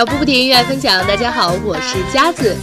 [0.00, 1.06] 小步不停，音乐分享。
[1.06, 2.56] 大家好，我是佳子，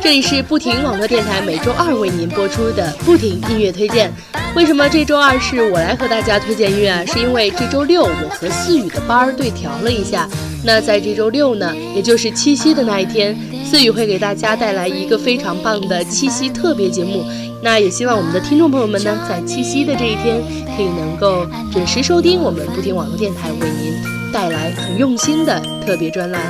[0.00, 4.12] 这里是不停网络电台，每周二为您播出的不停音乐推荐。
[4.54, 7.04] 为什么这周二是我来和大家推荐音乐啊？
[7.04, 10.28] 是因为这周六我和思雨的班儿对调了一下。
[10.62, 17.24] 那在这周六呢，也就是七夕的那一天，思雨会给大家带来一个非常棒的七夕特别节目。
[17.60, 20.40] 那也希望我们的听众朋友们呢，在七夕的这一天，
[20.76, 26.40] 可以能够准时收听我们不停网络电台为您带来很用心的特别专栏。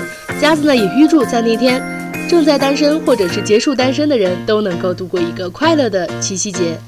[0.40, 1.82] 佳子呢也预祝在那天
[2.28, 6.78] 正在单身或者是结束单身的人都能够度过一个快乐的七夕节。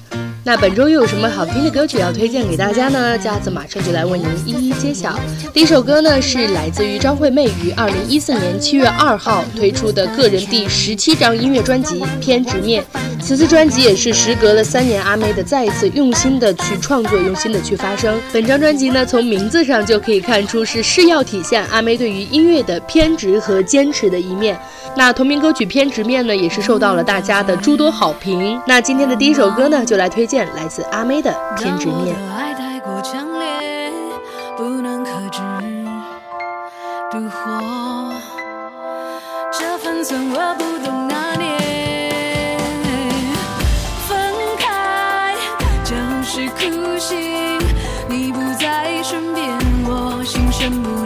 [0.46, 3.18] 那本周又有什么好听的歌曲要推荐给大家呢？
[3.18, 5.18] 佳子马上就来为您一一揭晓。
[5.52, 12.80] 第一首歌呢是来自于张惠妹于二零一四年七月二号推出的个人第十七张音乐专辑《偏执面》。
[13.20, 18.16] 此次专辑也是时隔了三年，阿妹的再一次用心的去创作，用心的去发声。
[18.32, 24.56] 本张专辑呢，从名字上就可以看出是誓要体现阿妹对于音乐的偏执和坚持的一面。
[24.98, 28.58] 那同名歌曲《偏执面》呢，也是受到了大家的诸多好评。
[28.66, 30.48] 那今天的第一首歌呢，就来推荐。
[30.56, 32.16] 来自阿妹的偏执面。
[32.34, 33.92] 爱太过强烈，
[34.56, 35.40] 不能克制
[37.12, 38.14] 的火，
[39.52, 42.56] 这分寸我不懂拿捏。
[44.08, 45.34] 分开
[45.84, 47.60] 就是苦心，
[48.08, 51.04] 你不在身边，我心神不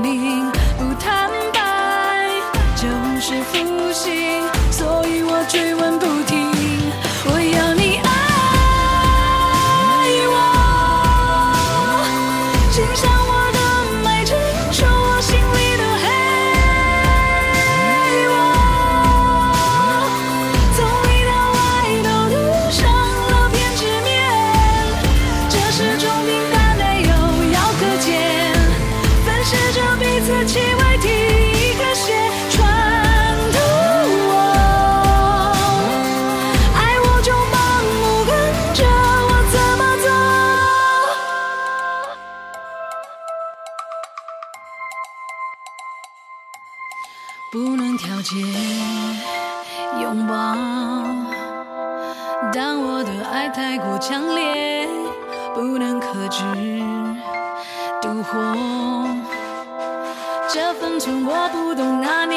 [61.00, 62.36] 这分寸我不懂那年。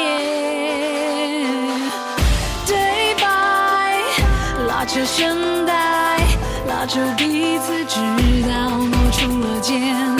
[2.66, 3.22] 对白
[4.66, 6.16] 拉扯声带，
[6.66, 8.00] 拉扯彼此，直
[8.48, 10.16] 到磨出了茧，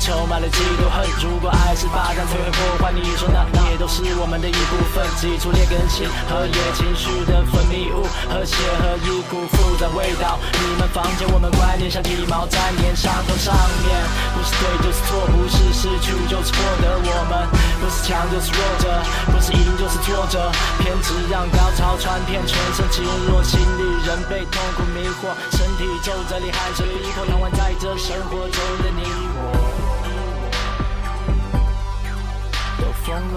[0.00, 1.06] 充满了嫉妒恨。
[1.22, 5.06] 如果爱是发展摧毁破坏，你说那也都是我们的一部分。
[5.20, 10.40] 挤出劣根性和野情绪的分泌物，和谐和一股复杂味道。
[10.56, 13.52] 你们房间，我们观念像体毛粘粘伤口上
[13.84, 13.92] 面，
[14.32, 16.96] 不是对就是错，不是失去就是获得。
[17.04, 17.44] 我们
[17.76, 18.88] 不是强就是弱者，
[19.28, 20.50] 不是赢就是挫折。
[20.80, 29.04] 偏执让高潮传遍全身，侵入心里，人被痛苦迷惑，身体皱着脸，汗水逼迫，永远在这生活中的你
[29.36, 29.59] 我。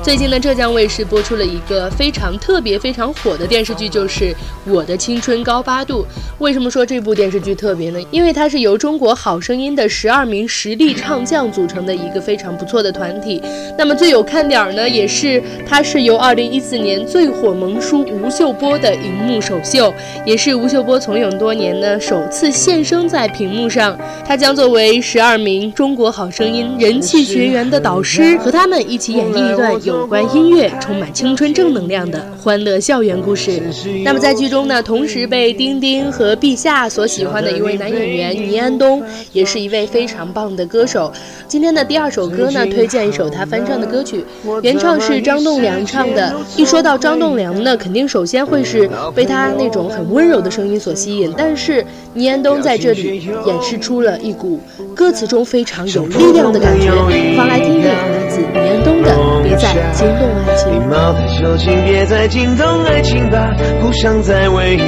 [0.02, 4.26] 最近呢，浙江卫视播出了一个非常特别、非常火的电视剧，就是
[4.66, 6.04] 《我的青春高八度》。
[6.40, 8.00] 为什么说这部电视剧特别呢？
[8.12, 13.42] 因为它是由《中国好声音》的十二名实力唱将组成的一个非常不错的团体。
[13.78, 19.94] 那么最有看点呢，也是它是由二零一四年最火萌叔吴秀波的荧幕首秀，
[20.26, 23.98] 也是吴秀波从影多年呢首次现身在屏幕上。
[24.26, 29.94] 他将作为十二名《中国好声音》人气学员的导师，和他们一起演绎有。
[30.04, 33.62] 有关音乐充满青春正能量的欢乐校园故事。
[34.04, 39.02] 那么在剧中呢，同时被丁丁和陛下所喜欢的一位男演员倪安东，
[39.32, 41.12] 也是一位非常棒的歌手。
[41.48, 44.26] 今天的第二首歌呢，推荐一首他翻唱的歌曲，
[44.62, 46.36] 原唱是张栋梁唱的。
[46.58, 51.34] 一说到张栋梁呢，肯定首先会是被他那种很温柔的声音所吸引。
[51.38, 54.60] 但是倪安东在这里演示出了一股
[54.96, 56.92] 歌词中非常有力量的感觉。
[57.38, 59.12] 放来听听，来自倪安东的
[59.64, 60.72] 《别再惊动爱情》。
[60.74, 63.50] 礼貌的求情，别再惊动爱情吧，
[63.82, 64.80] 不想再为一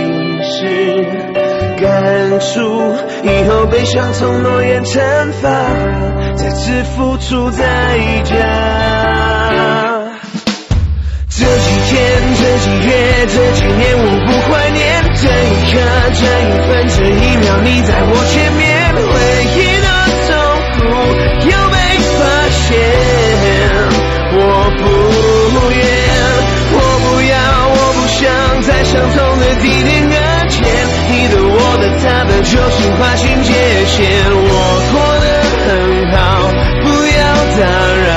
[0.44, 1.06] 时
[1.80, 2.60] 感触，
[3.24, 5.00] 以后悲伤从诺言惩
[5.42, 5.50] 罚。
[6.36, 7.64] 再次付出代
[8.24, 8.36] 价。
[11.30, 11.98] 这几天，
[12.38, 12.92] 这几月，
[13.28, 15.74] 这几年，我不怀念这一刻，
[16.14, 18.64] 这一分，这一秒，你在我前面，
[18.96, 19.04] 回
[19.56, 19.88] 忆的
[20.28, 20.32] 痛
[20.80, 20.82] 苦
[21.46, 21.76] 又被
[22.18, 22.20] 发
[22.50, 23.15] 现。
[24.78, 25.80] 我不愿，
[26.74, 27.34] 我不要，
[27.70, 28.22] 我不想
[28.62, 30.14] 在相同的地点搁
[30.50, 30.56] 浅。
[31.10, 33.50] 你的、我的、他的，就请划清界
[33.86, 34.00] 限。
[34.32, 35.26] 我过得。
[35.66, 35.72] 很
[36.12, 36.16] 好，
[36.84, 36.86] 不
[37.18, 37.20] 要
[37.58, 37.64] 打
[38.06, 38.08] 扰，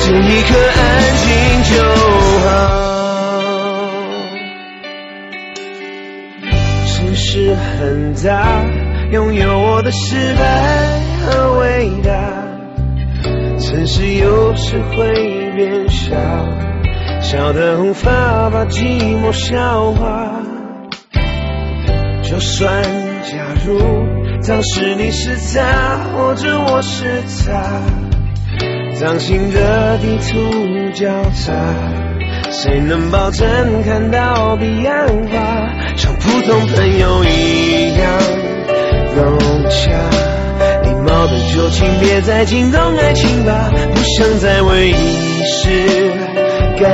[0.00, 0.82] 这一刻安
[1.22, 1.26] 静
[1.70, 1.72] 就
[2.42, 2.46] 好。
[6.84, 7.24] 世事
[7.54, 8.28] 很大，
[9.12, 10.42] 拥有我的失败
[11.24, 12.10] 和伟大，
[13.90, 16.14] 是有时会变小，
[17.22, 20.42] 小的无法把寂寞消化。
[22.22, 22.82] 就算
[23.24, 23.78] 假如。
[24.46, 27.82] 当时你是他，或者我是他，
[28.98, 31.52] 掌心的地图交叉，
[32.50, 33.46] 谁能保证
[33.84, 35.38] 看到彼岸花，
[35.96, 37.77] 像普通朋友一样
[41.70, 46.12] 请别再惊动爱情吧，不想再为一时
[46.80, 46.88] 感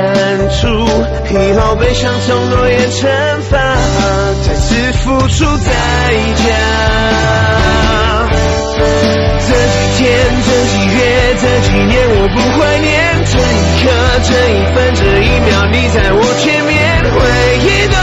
[0.49, 0.67] 触，
[1.31, 3.07] 以后悲伤从诺言惩
[3.49, 3.57] 罚，
[4.45, 5.71] 再次付出代
[6.35, 6.43] 价。
[9.47, 10.05] 这几天，
[10.45, 10.99] 这几月，
[11.41, 12.89] 这几年，我不怀念
[13.31, 13.41] 这一
[13.81, 13.85] 刻，
[14.23, 16.73] 这一分，这一秒，你在我前面，
[17.13, 17.15] 回
[17.61, 17.95] 忆都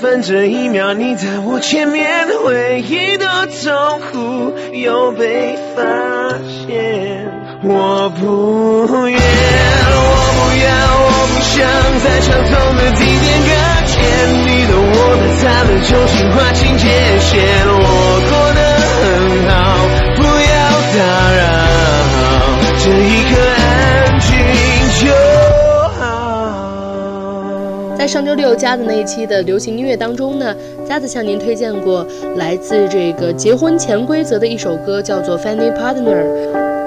[0.00, 5.82] 分这一秒，你在我前面，回忆的痛苦又被发
[6.46, 7.26] 现。
[7.64, 10.06] 我不愿，我
[10.38, 10.70] 不要，
[11.02, 11.58] 我不想
[12.04, 13.50] 在相同的地点搁
[13.86, 13.98] 浅。
[14.46, 16.86] 你的、我的、他的，究竟划清界
[17.18, 17.42] 限。
[17.66, 18.17] 我
[28.08, 30.56] 上周六家子那一期的流行音乐当中呢，
[30.88, 36.24] 家子向您推荐过来自这个结婚潜规则的一首歌，叫做《Funny Partner》。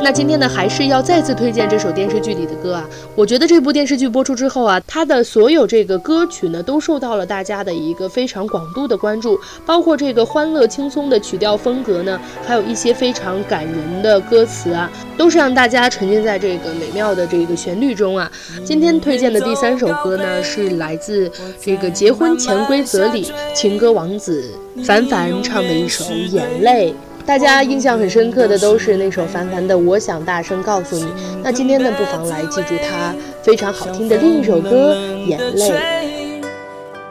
[0.04, 2.90] 那今天呢，还是要再次推荐这首电视剧里的歌啊。
[3.14, 18.32] 我觉得这部电视剧播出之后啊，它的所有这个歌曲呢，都受到了大家的一个非常广度的关注，包括这个欢乐轻松的曲调风格呢，还有一些非常感人的歌词啊，都是让大家沉浸在这个美妙的这个旋律中啊。
[18.66, 21.30] 今天推荐的第三首歌呢，是来自自
[21.62, 24.50] 这个《结婚潜规则》里情歌王子
[24.86, 26.92] 凡凡唱的一首《眼泪》。
[27.26, 31.04] 大家印象很深刻的都是那首凡凡的《我想大声告诉你》。
[31.44, 33.14] 那今天呢，不妨来记住他
[33.44, 35.70] 非常好听的另一首歌《眼泪》。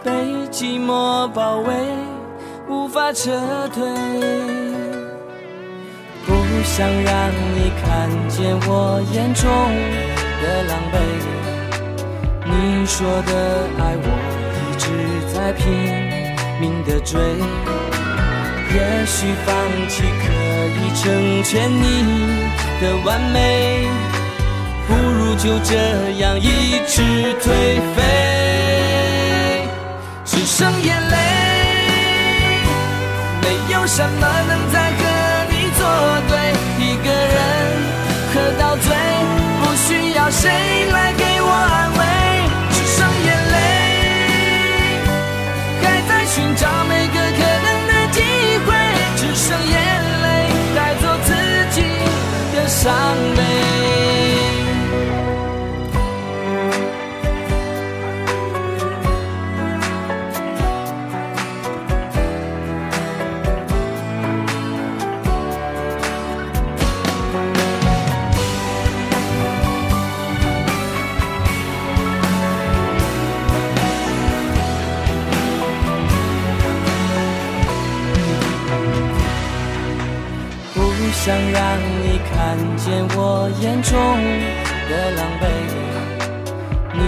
[0.02, 0.10] 被
[0.50, 1.74] 寂寞包围，
[2.68, 3.30] 无法撤
[3.74, 3.84] 退。
[6.26, 6.32] 不
[6.64, 9.50] 想让你看见我眼中
[10.42, 11.39] 的狼狈。
[12.80, 13.32] 你说的
[13.78, 14.08] 爱我
[14.56, 14.88] 一直
[15.34, 15.68] 在拼
[16.58, 17.20] 命的追。
[18.72, 19.54] 也许放
[19.86, 20.24] 弃可
[20.78, 21.84] 以成全你
[22.80, 23.86] 的完美，
[24.88, 25.76] 不如就这
[26.20, 27.02] 样一直
[27.42, 27.52] 颓
[27.94, 29.68] 废，
[30.24, 31.16] 只剩眼泪，
[33.42, 34.98] 没有什么能再和
[35.50, 35.84] 你作
[36.30, 36.32] 对，
[36.82, 37.36] 一个人
[38.32, 38.88] 喝到醉，
[39.60, 40.48] 不需要谁
[40.90, 41.24] 来给
[46.40, 47.69] 寻找每个可能。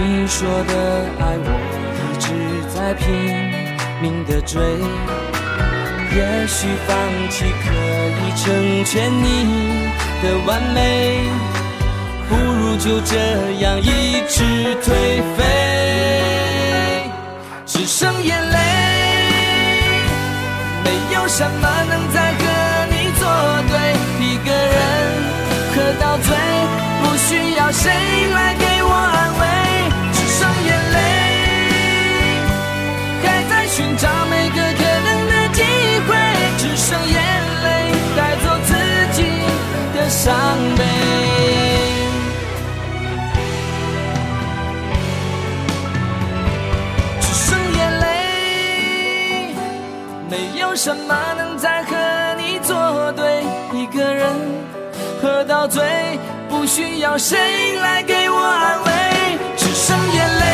[0.05, 0.73] 你说的
[1.17, 1.47] 爱我
[1.95, 2.27] 一直
[2.75, 3.07] 在拼
[4.01, 4.61] 命的追，
[6.13, 6.93] 也许放
[7.29, 7.71] 弃可
[8.19, 8.43] 以成
[8.83, 9.25] 全你
[10.21, 11.23] 的完美，
[12.27, 13.15] 不如就这
[13.61, 14.43] 样一直
[14.81, 14.91] 颓
[15.37, 17.09] 废，
[17.65, 18.59] 只剩眼泪。
[20.83, 22.43] 没有什么能再和
[22.91, 23.23] 你作
[23.69, 23.73] 对，
[24.19, 24.77] 一个人
[25.73, 26.35] 喝到醉，
[27.01, 27.89] 不需要谁
[28.33, 28.65] 来给
[34.03, 35.63] 找每个可能的机
[36.05, 36.13] 会，
[36.57, 37.15] 只剩眼
[37.63, 37.67] 泪
[38.17, 38.73] 带走自
[39.13, 39.23] 己
[39.95, 40.33] 的伤
[40.77, 40.83] 悲。
[47.21, 48.03] 只剩眼泪，
[50.29, 51.95] 没有什么能再和
[52.37, 53.41] 你作对。
[53.71, 54.29] 一个人
[55.21, 55.81] 喝到醉，
[56.49, 58.91] 不需要谁来给我安慰，
[59.55, 60.45] 只剩眼泪，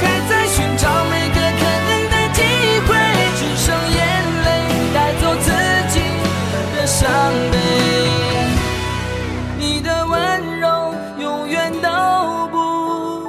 [0.00, 0.88] 还在寻找
[9.58, 11.88] 你的温柔永远都
[12.50, 13.26] 不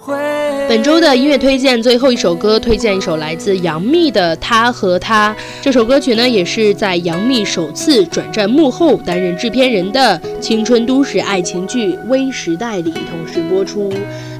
[0.00, 0.14] 会。
[0.68, 5.34] 本周的音乐推荐最后一首歌，推荐一首来自杨幂的《他和他》。
[5.60, 13.92] 这首歌曲呢，也是在杨幂首次转战幕后担任制片人的青春都市爱情剧《微时代》里同时播出。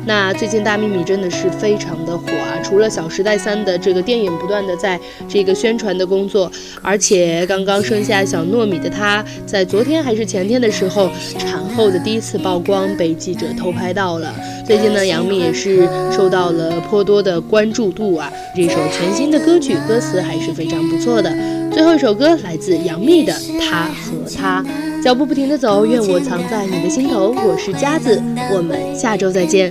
[0.07, 2.61] 那最近大幂幂真的是非常的火啊！
[2.63, 6.51] 除了《小时代三》的这个电影不断的在这个宣传的工作，
[6.83, 14.35] 而且刚刚生下小糯米的她，在昨天还是前天的时候，产后的第一次曝光被记者偷拍到了。
[14.67, 18.31] 最近呢，杨幂也是受到了颇多的关注度啊。
[18.55, 21.35] 这首全新的歌曲歌词还是非常不错的。
[21.73, 24.63] 最后一首歌来自杨幂的《他和他》，
[25.05, 27.35] 脚步不停的走，愿我藏在你的心头。
[27.47, 28.19] 我是佳子，
[28.55, 29.71] 我们下周再见。